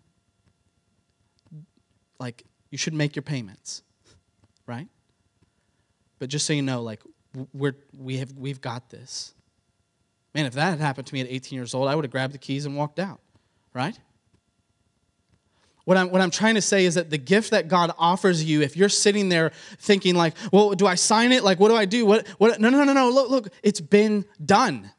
[2.20, 3.84] Like, you should make your payments,
[4.68, 4.88] right?
[6.20, 7.02] But just so you know, like,
[7.54, 9.34] we're, we have, we've got this.
[10.36, 12.34] Man, if that had happened to me at 18 years old, I would have grabbed
[12.34, 13.20] the keys and walked out,
[13.74, 13.98] right?
[15.86, 18.62] What I'm, what I'm trying to say is that the gift that God offers you,
[18.62, 21.44] if you're sitting there thinking, like, well, do I sign it?
[21.44, 22.06] Like, what do I do?
[22.06, 22.62] What, what?
[22.62, 23.10] No, no, no, no.
[23.10, 24.92] Look, look, it's been done.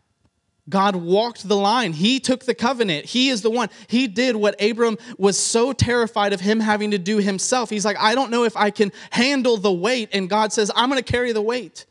[0.69, 1.93] God walked the line.
[1.93, 3.05] He took the covenant.
[3.07, 3.69] He is the one.
[3.89, 7.71] He did what Abram was so terrified of him having to do himself.
[7.71, 10.11] He's like, I don't know if I can handle the weight.
[10.13, 11.87] And God says, I'm going to carry the weight.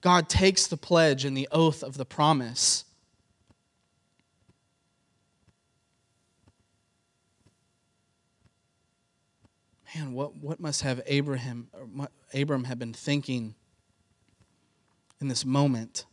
[0.00, 2.84] God takes the pledge and the oath of the promise.
[9.94, 11.68] Man, what, what must have Abraham,
[12.32, 13.54] Abram have been thinking
[15.20, 16.06] in this moment?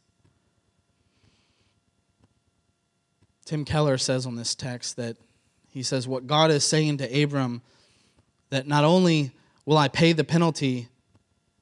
[3.46, 5.18] Tim Keller says on this text that
[5.70, 7.62] he says, What God is saying to Abram,
[8.50, 9.32] that not only
[9.66, 10.90] will I pay the penalty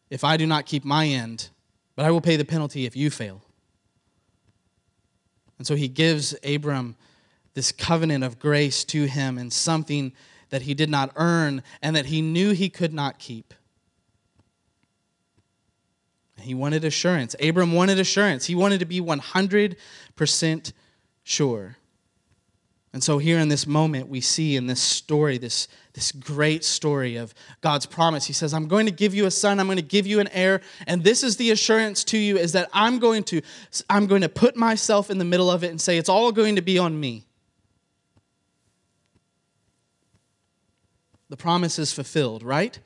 [0.09, 1.49] if I do not keep my end,
[1.95, 3.41] but I will pay the penalty if you fail.
[5.57, 6.95] And so he gives Abram
[7.53, 10.13] this covenant of grace to him and something
[10.49, 13.53] that he did not earn and that he knew he could not keep.
[16.39, 17.35] He wanted assurance.
[17.41, 18.45] Abram wanted assurance.
[18.45, 20.73] He wanted to be 100%
[21.23, 21.77] sure.
[22.93, 27.17] And so, here in this moment, we see in this story, this, this great story
[27.17, 28.25] of God's promise.
[28.25, 30.29] He says, I'm going to give you a son, I'm going to give you an
[30.29, 33.41] heir, and this is the assurance to you is that I'm going to,
[33.89, 36.55] I'm going to put myself in the middle of it and say, it's all going
[36.55, 37.26] to be on me.
[41.29, 42.79] The promise is fulfilled, right?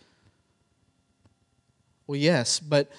[2.08, 2.92] Well, yes, but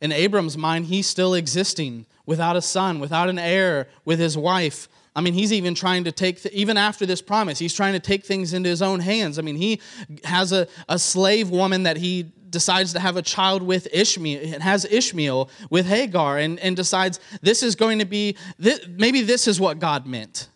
[0.00, 4.88] in Abram's mind, he's still existing without a son, without an heir, with his wife
[5.16, 8.00] I mean, he's even trying to take, th- even after this promise, he's trying to
[8.00, 9.38] take things into his own hands.
[9.38, 9.80] I mean, he
[10.24, 14.62] has a, a slave woman that he decides to have a child with Ishmael, and
[14.62, 19.48] has Ishmael with Hagar, and, and decides this is going to be, th- maybe this
[19.48, 20.48] is what God meant.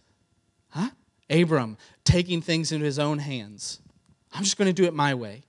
[0.69, 0.90] Huh?
[1.31, 3.81] Abram taking things into his own hands.
[4.33, 5.43] I'm just going to do it my way.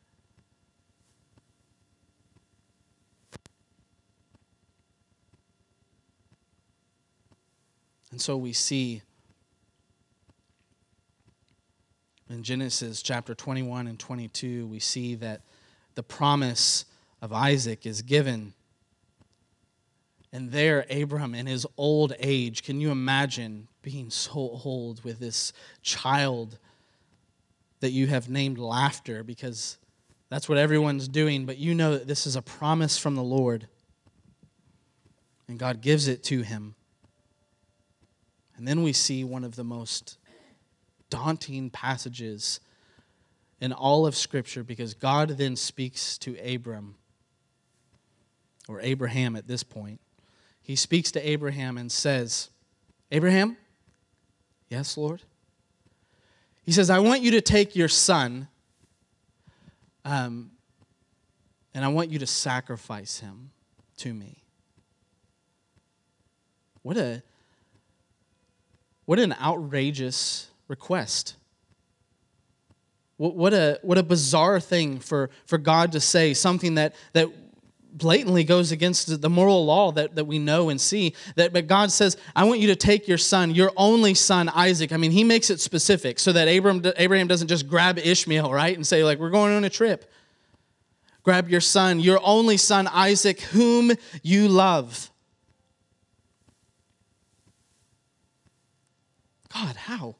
[8.12, 9.02] And so we see
[12.30, 15.42] in Genesis chapter 21 and 22, we see that
[15.96, 16.86] the promise
[17.22, 18.54] of Isaac is given.
[20.34, 25.52] And there, Abraham, in his old age, can you imagine being so old with this
[25.82, 26.58] child
[27.82, 29.78] that you have named Laughter because
[30.30, 33.68] that's what everyone's doing, but you know that this is a promise from the Lord.
[35.48, 36.76] And God gives it to him.
[38.56, 40.18] And then we see one of the most
[41.10, 42.62] daunting passages
[43.60, 46.96] in all of Scripture because God then speaks to Abram,
[48.68, 50.00] or Abraham at this point.
[50.62, 52.50] He speaks to Abraham and says,
[53.12, 53.58] Abraham,
[54.70, 55.24] yes, Lord?
[56.64, 58.48] He says, I want you to take your son
[60.06, 60.52] um,
[61.74, 63.52] and I want you to sacrifice him
[63.98, 64.44] to me.
[66.82, 67.24] What a
[69.06, 71.36] what an outrageous request.
[73.18, 77.28] What a, what a bizarre thing for, for God to say, something that, that
[77.94, 81.14] blatantly goes against the moral law that, that we know and see.
[81.36, 84.92] That, but God says, I want you to take your son, your only son, Isaac.
[84.92, 88.76] I mean, he makes it specific so that Abraham, Abraham doesn't just grab Ishmael, right,
[88.76, 90.10] and say, like, we're going on a trip.
[91.24, 93.92] Grab your son, your only son, Isaac, whom
[94.24, 95.12] you love.
[99.54, 100.16] God, how?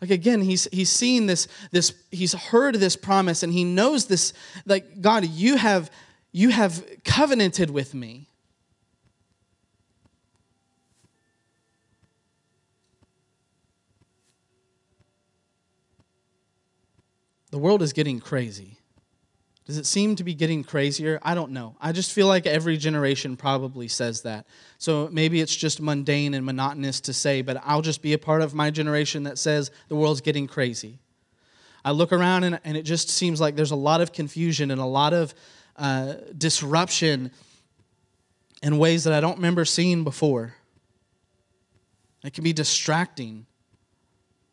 [0.00, 4.32] Like again, he's he's seen this, this, he's heard this promise and he knows this,
[4.66, 5.90] like, God, you have
[6.32, 8.26] you have covenanted with me.
[17.50, 18.78] The world is getting crazy.
[19.66, 21.20] Does it seem to be getting crazier?
[21.22, 21.76] I don't know.
[21.80, 24.46] I just feel like every generation probably says that.
[24.78, 28.42] So maybe it's just mundane and monotonous to say, but I'll just be a part
[28.42, 30.98] of my generation that says the world's getting crazy.
[31.84, 34.80] I look around and, and it just seems like there's a lot of confusion and
[34.80, 35.34] a lot of
[35.76, 37.30] uh, disruption
[38.62, 40.54] in ways that I don't remember seeing before.
[42.24, 43.46] It can be distracting.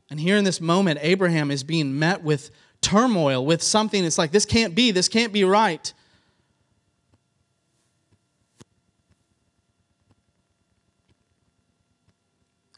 [0.09, 2.49] And here in this moment, Abraham is being met with
[2.81, 5.93] turmoil, with something it's like, this can't be, this can't be right.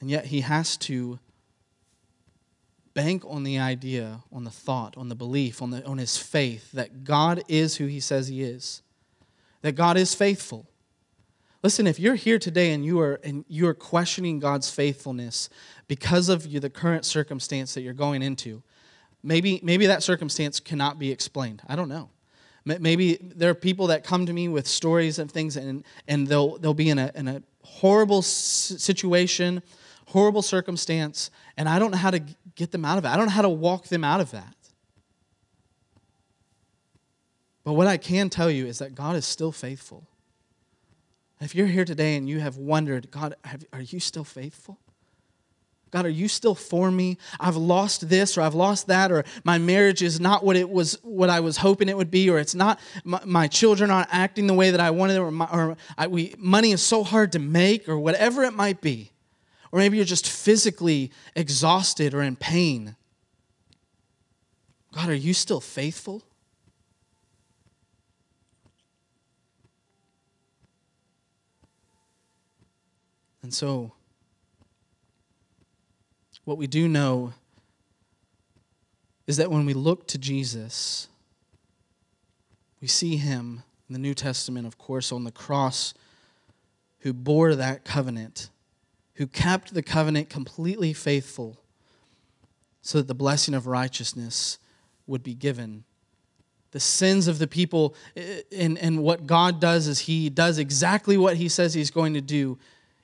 [0.01, 1.19] And yet he has to
[2.93, 6.71] bank on the idea, on the thought, on the belief, on, the, on his faith
[6.71, 8.81] that God is who he says he is,
[9.61, 10.67] that God is faithful.
[11.63, 15.47] Listen, if you're here today and you are and you are questioning God's faithfulness
[15.87, 18.63] because of you, the current circumstance that you're going into,
[19.21, 21.61] maybe maybe that circumstance cannot be explained.
[21.67, 22.09] I don't know.
[22.63, 26.59] Maybe there are people that come to me with stories and things, and, and they'll,
[26.59, 29.63] they'll be in a, in a horrible situation
[30.11, 32.21] horrible circumstance, and I don't know how to
[32.55, 33.07] get them out of it.
[33.07, 34.55] I don't know how to walk them out of that.
[37.63, 40.07] But what I can tell you is that God is still faithful.
[41.39, 44.77] If you're here today and you have wondered, God, have, are you still faithful?
[45.91, 47.17] God, are you still for me?
[47.39, 50.97] I've lost this or I've lost that, or my marriage is not what it was,
[51.03, 54.47] what I was hoping it would be, or it's not, my, my children aren't acting
[54.47, 57.39] the way that I wanted, or, my, or I, we, money is so hard to
[57.39, 59.11] make, or whatever it might be.
[59.71, 62.95] Or maybe you're just physically exhausted or in pain.
[64.93, 66.23] God, are you still faithful?
[73.41, 73.93] And so,
[76.43, 77.33] what we do know
[79.25, 81.07] is that when we look to Jesus,
[82.81, 85.93] we see him in the New Testament, of course, on the cross,
[86.99, 88.49] who bore that covenant
[89.21, 91.55] who kept the covenant completely faithful
[92.81, 94.57] so that the blessing of righteousness
[95.05, 95.83] would be given.
[96.71, 97.93] The sins of the people,
[98.51, 102.21] and, and what God does is He does exactly what He says He's going to
[102.21, 102.57] do.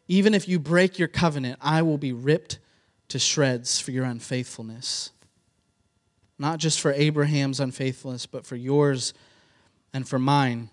[0.07, 2.57] Even if you break your covenant, I will be ripped
[3.09, 5.11] to shreds for your unfaithfulness.
[6.39, 9.13] Not just for Abraham's unfaithfulness, but for yours
[9.93, 10.71] and for mine.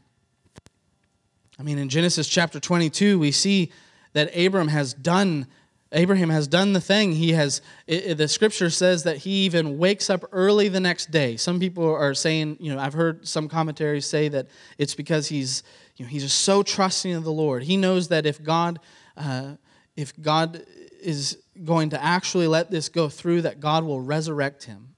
[1.59, 3.70] I mean, in Genesis chapter 22, we see
[4.15, 5.47] that Abram has done
[5.95, 7.12] Abraham has done the thing.
[7.12, 11.37] He has, it, the scripture says that he even wakes up early the next day.
[11.37, 15.62] Some people are saying, you know, I've heard some commentaries say that it's because he's,
[15.97, 17.62] you know, he's just so trusting of the Lord.
[17.62, 18.81] He knows that if God,
[19.17, 19.55] uh,
[19.97, 20.65] if God
[21.01, 24.97] is going to actually let this go through, that God will resurrect him.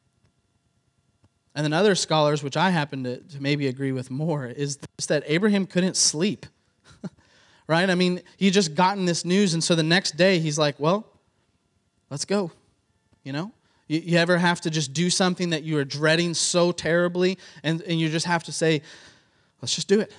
[1.54, 5.24] And then other scholars, which I happen to, to maybe agree with more, is that
[5.26, 6.46] Abraham couldn't sleep
[7.66, 7.88] right?
[7.88, 11.06] I mean, he just gotten this news, and so the next day he's like, well,
[12.10, 12.50] let's go.
[13.24, 13.52] You know?
[13.88, 17.82] You, you ever have to just do something that you are dreading so terribly, and,
[17.82, 18.82] and you just have to say,
[19.60, 20.12] let's just do it.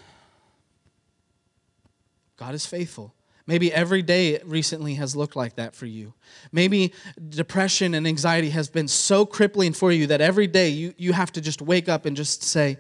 [2.38, 3.14] God is faithful.
[3.48, 6.14] Maybe every day recently has looked like that for you.
[6.52, 6.94] Maybe
[7.30, 11.32] depression and anxiety has been so crippling for you that every day you, you have
[11.32, 12.78] to just wake up and just say,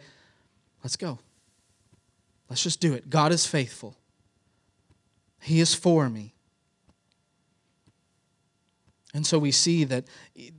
[0.83, 1.19] let's go.
[2.49, 3.09] Let's just do it.
[3.09, 3.95] God is faithful.
[5.47, 6.33] He is for me.
[9.13, 10.03] And so we see that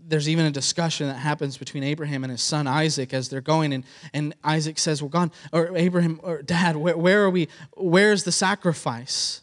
[0.03, 3.75] there's even a discussion that happens between Abraham and his son Isaac as they're going,
[3.75, 3.85] and,
[4.15, 7.49] and Isaac says, Well, God, or Abraham, or Dad, where, where are we?
[7.77, 9.43] Where's the sacrifice?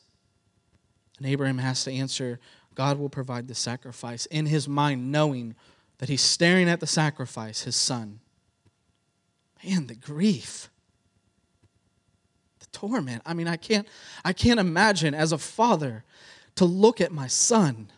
[1.19, 2.39] And Abraham has to answer,
[2.73, 5.53] God will provide the sacrifice in his mind, knowing
[5.99, 8.19] that he's staring at the sacrifice, his son.
[9.63, 10.71] Man, the grief
[12.75, 13.21] torment.
[13.25, 13.87] I mean, I can't,
[14.25, 16.03] I can't imagine as a father
[16.55, 17.89] to look at my son.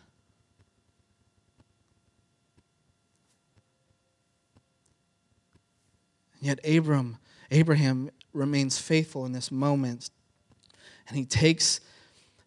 [6.38, 7.18] And yet Abram,
[7.50, 10.10] Abraham remains faithful in this moment.
[11.08, 11.80] And he takes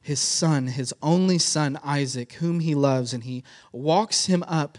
[0.02, 4.78] his son, his only son, Isaac, whom he loves, and he walks him up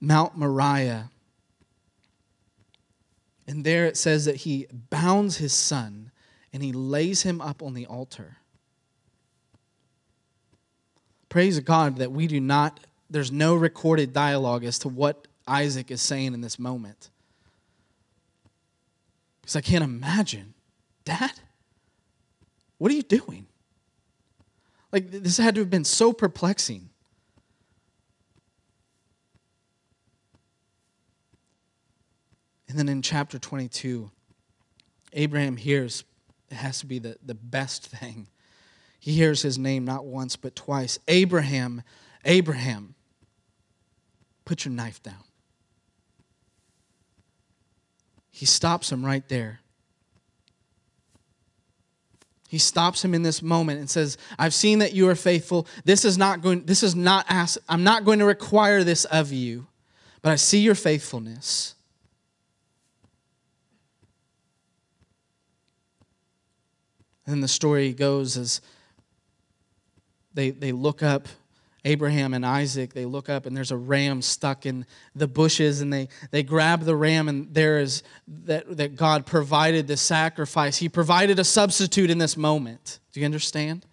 [0.00, 1.10] Mount Moriah
[3.48, 6.10] and there it says that he bounds his son
[6.52, 8.36] and he lays him up on the altar.
[11.30, 12.78] Praise God that we do not,
[13.08, 17.08] there's no recorded dialogue as to what Isaac is saying in this moment.
[19.40, 20.52] Because I can't imagine,
[21.06, 21.32] Dad,
[22.76, 23.46] what are you doing?
[24.92, 26.87] Like, this had to have been so perplexing.
[32.68, 34.10] And then in chapter 22,
[35.14, 36.04] Abraham hears,
[36.50, 38.28] it has to be the, the best thing.
[39.00, 41.82] He hears his name not once, but twice Abraham,
[42.24, 42.94] Abraham,
[44.44, 45.24] put your knife down.
[48.30, 49.60] He stops him right there.
[52.48, 55.66] He stops him in this moment and says, I've seen that you are faithful.
[55.84, 59.32] This is not going, this is not ask, I'm not going to require this of
[59.32, 59.66] you,
[60.22, 61.74] but I see your faithfulness.
[67.28, 68.62] And the story goes as
[70.32, 71.28] they, they look up
[71.84, 75.92] Abraham and Isaac, they look up and there's a ram stuck in the bushes and
[75.92, 80.78] they, they grab the ram and there is that, that God provided the sacrifice.
[80.78, 82.98] He provided a substitute in this moment.
[83.12, 83.84] Do you understand?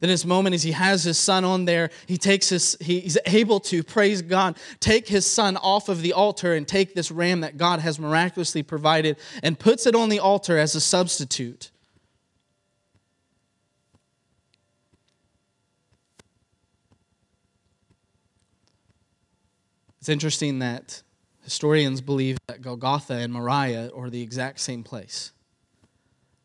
[0.00, 3.16] That in this moment, as he has his son on there, he takes his, he's
[3.24, 7.40] able to, praise God, take his son off of the altar and take this ram
[7.40, 11.70] that God has miraculously provided and puts it on the altar as a substitute.
[20.02, 21.00] It's interesting that
[21.44, 25.30] historians believe that Golgotha and Moriah are the exact same place.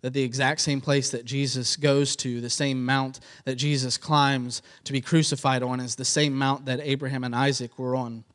[0.02, 4.62] That the exact same place that Jesus goes to, the same mount that Jesus climbs
[4.84, 8.26] to be crucified on, is the same mount that Abraham and Isaac were on.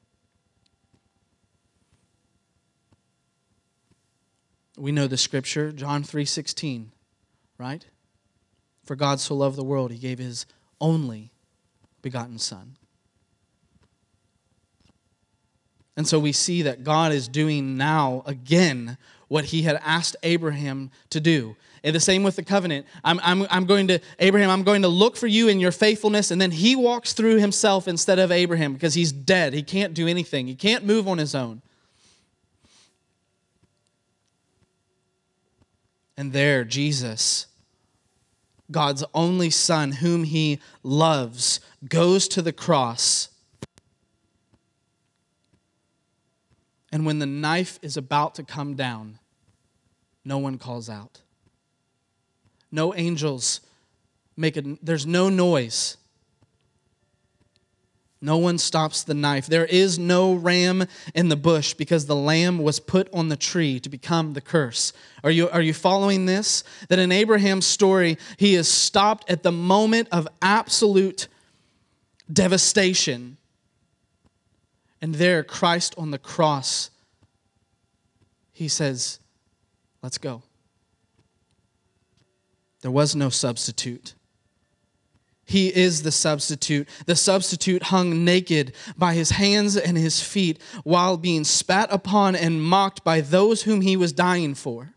[4.77, 6.91] We know the scripture, John 3:16,
[7.59, 7.87] right?
[8.83, 10.47] For God so loved the world, he gave his
[10.81, 11.31] only
[12.03, 12.77] begotten son.
[15.97, 18.97] And so we see that God is doing now again
[19.29, 21.57] what he had asked Abraham to do.
[21.85, 22.87] And the same with the covenant.
[23.03, 26.31] I'm, I'm, I'm going to, Abraham, I'm going to look for you in your faithfulness.
[26.31, 29.53] And then he walks through himself instead of Abraham because he's dead.
[29.53, 31.63] He can't do anything, he can't move on his own.
[36.17, 37.47] And there, Jesus,
[38.71, 43.31] God's only son, whom he loves, goes to the cross
[46.93, 49.19] And when the knife is about to come down,
[50.25, 51.23] no one calls out.
[52.71, 53.63] No angels
[54.37, 55.97] make a, there's no noise.
[58.21, 59.47] No one stops the knife.
[59.47, 63.81] There is no ram in the bush because the lamb was put on the tree
[63.81, 64.93] to become the curse.
[65.25, 66.63] Are you, are you following this?
[66.89, 71.27] That in Abraham's story, he is stopped at the moment of absolute
[72.33, 73.39] devastation
[75.03, 76.91] and there, Christ on the cross,
[78.53, 79.19] he says,
[80.01, 80.43] Let's go.
[82.81, 84.15] There was no substitute.
[85.45, 86.89] He is the substitute.
[87.07, 92.63] The substitute hung naked by his hands and his feet while being spat upon and
[92.63, 94.95] mocked by those whom he was dying for.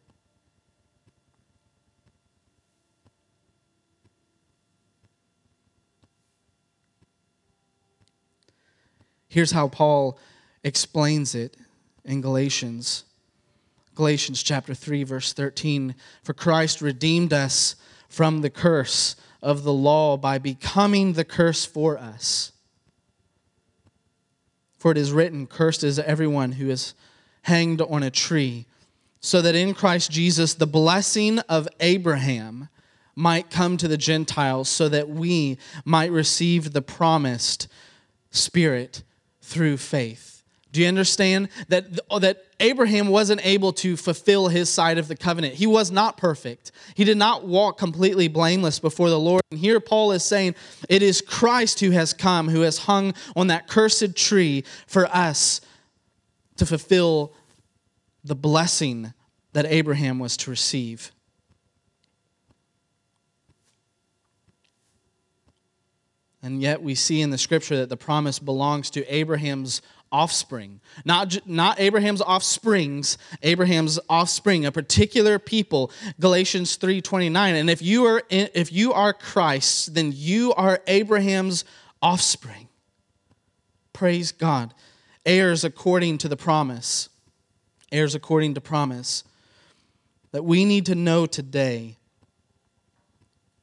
[9.35, 10.17] Here's how Paul
[10.63, 11.57] explains it
[12.05, 13.03] in Galatians.
[13.93, 17.75] Galatians chapter 3 verse 13 for Christ redeemed us
[18.07, 22.53] from the curse of the law by becoming the curse for us.
[24.77, 26.93] For it is written, Cursed is everyone who is
[27.41, 28.67] hanged on a tree,
[29.19, 32.69] so that in Christ Jesus the blessing of Abraham
[33.17, 37.67] might come to the Gentiles, so that we might receive the promised
[38.31, 39.03] Spirit
[39.45, 40.43] through faith.
[40.71, 45.15] Do you understand that, oh, that Abraham wasn't able to fulfill his side of the
[45.15, 45.53] covenant?
[45.53, 46.73] He was not perfect.
[46.95, 49.41] He did not walk completely blameless before the Lord.
[49.51, 50.55] And here Paul is saying
[50.89, 55.61] it is Christ who has come, who has hung on that cursed tree for us
[56.57, 57.33] to fulfill
[58.25, 59.13] the blessing
[59.53, 61.13] that Abraham was to receive.
[66.45, 69.81] And yet we see in the scripture that the promise belongs to Abraham's
[70.11, 70.79] offspring.
[71.03, 77.35] Not, not Abraham's offsprings, Abraham's offspring, a particular people, Galatians 3.29.
[77.35, 81.65] And if you are in, if you are Christ, then you are Abraham's
[81.99, 82.67] offspring.
[83.91, 84.75] Praise God.
[85.25, 87.09] Heirs according to the promise.
[87.91, 89.23] Heirs according to promise.
[90.31, 91.97] That we need to know today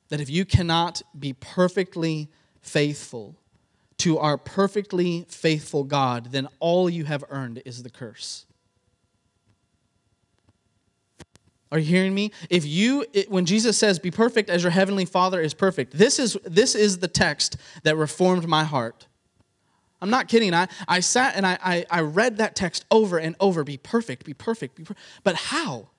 [0.09, 2.28] that if you cannot be perfectly
[2.63, 3.37] faithful
[3.99, 8.47] to our perfectly faithful God, then all you have earned is the curse.
[11.71, 12.33] Are you hearing me?
[12.51, 16.37] If you when Jesus says be perfect as your heavenly Father is perfect, this is
[16.45, 19.07] this is the text that reformed my heart.
[20.03, 20.53] I'm not kidding.
[20.53, 23.63] I, I sat and I, I, I read that text over and over.
[23.63, 24.85] Be perfect, be perfect, be.
[25.23, 25.91] But how?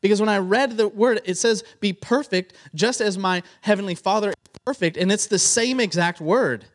[0.00, 4.32] Because when I read the word, it says, be perfect just as my heavenly Father
[4.58, 4.96] perfect.
[4.96, 6.66] And it's the same exact word.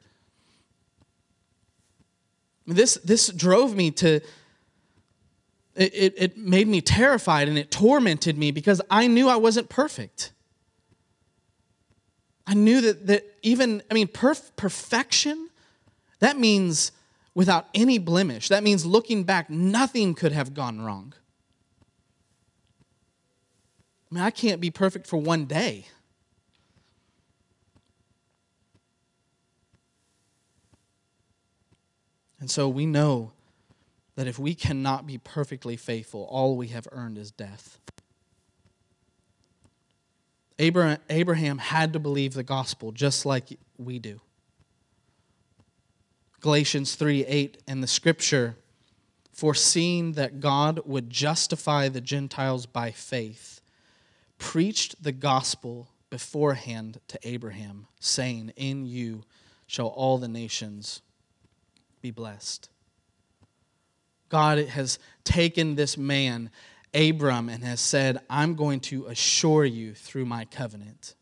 [2.65, 4.19] This, this drove me to,
[5.75, 10.31] it, it made me terrified and it tormented me because I knew I wasn't perfect.
[12.45, 15.49] I knew that, that even, I mean, perf- perfection,
[16.19, 16.91] that means
[17.35, 18.47] without any blemish.
[18.47, 21.13] That means looking back, nothing could have gone wrong.
[24.09, 25.85] I mean, I can't be perfect for one day.
[32.39, 33.31] And so we know
[34.15, 37.79] that if we cannot be perfectly faithful, all we have earned is death.
[40.59, 44.19] Abraham had to believe the gospel just like we do.
[46.39, 48.55] Galatians 3 8 and the scripture,
[49.31, 53.61] foreseeing that God would justify the Gentiles by faith,
[54.39, 59.23] preached the gospel beforehand to Abraham, saying, In you
[59.67, 61.01] shall all the nations
[62.01, 62.69] be blessed.
[64.29, 66.49] God has taken this man,
[66.93, 71.15] Abram, and has said, I'm going to assure you through my covenant.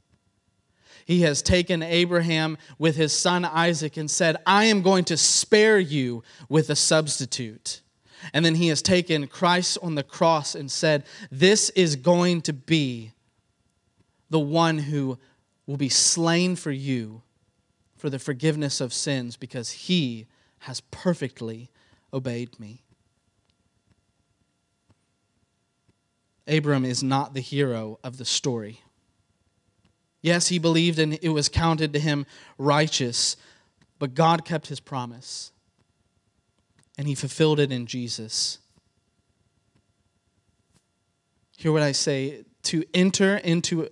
[1.05, 5.77] He has taken Abraham with his son Isaac and said, I am going to spare
[5.77, 7.81] you with a substitute.
[8.33, 12.53] And then he has taken Christ on the cross and said, This is going to
[12.53, 13.11] be
[14.31, 15.19] the one who
[15.67, 17.21] will be slain for you
[17.97, 20.25] for the forgiveness of sins because he
[20.65, 21.69] has perfectly
[22.11, 22.81] obeyed me.
[26.47, 28.81] Abram is not the hero of the story.
[30.23, 32.25] Yes, he believed and it was counted to him
[32.57, 33.37] righteous,
[33.99, 35.51] but God kept his promise
[36.97, 38.57] and he fulfilled it in Jesus.
[41.57, 43.89] Hear what I say to enter into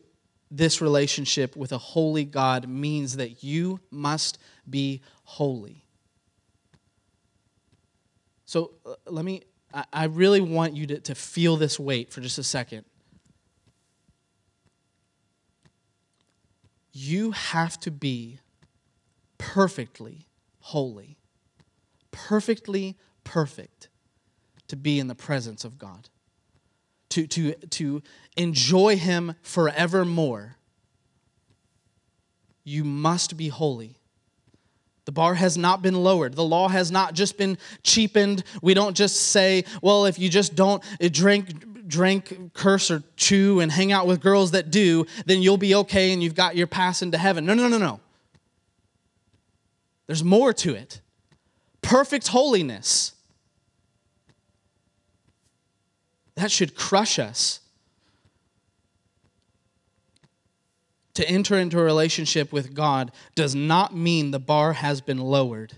[0.50, 5.83] this relationship with a holy God means that you must be holy.
[8.54, 9.41] So uh, let me
[9.91, 12.86] I, really want you to, to feel this weight for just a second.
[16.91, 18.38] You have to be
[19.39, 20.28] perfectly
[20.60, 21.18] holy,
[22.12, 23.89] perfectly perfect
[24.68, 26.10] to be in the presence of God,
[27.10, 28.04] to, to, to
[28.38, 30.58] enjoy Him forevermore.
[32.64, 33.97] You must be holy.
[35.06, 36.36] The bar has not been lowered.
[36.36, 38.43] The law has not just been cheapened.
[38.62, 40.82] We don't just say, well, if you just don't
[41.12, 45.76] drink, drink, curse, or chew and hang out with girls that do, then you'll be
[45.76, 47.45] okay and you've got your pass into heaven.
[47.45, 47.99] No, no, no, no.
[50.08, 51.01] There's more to it.
[51.82, 53.12] Perfect holiness.
[56.36, 57.60] That should crush us.
[61.16, 65.74] To enter into a relationship with God does not mean the bar has been lowered.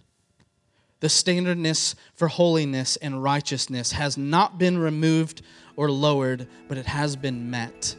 [1.01, 5.41] The standardness for holiness and righteousness has not been removed
[5.75, 7.95] or lowered, but it has been met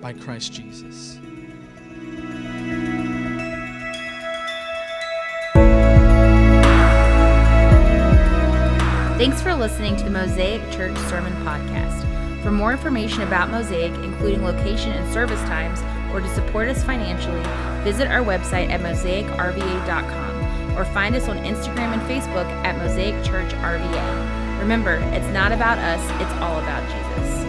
[0.00, 1.18] by Christ Jesus.
[9.18, 12.42] Thanks for listening to the Mosaic Church Sermon Podcast.
[12.42, 15.80] For more information about Mosaic, including location and service times,
[16.14, 17.42] or to support us financially,
[17.82, 23.52] visit our website at mosaicrva.com or find us on Instagram and Facebook at Mosaic Church
[23.54, 24.60] RVA.
[24.60, 27.43] Remember, it's not about us, it's all about Jesus.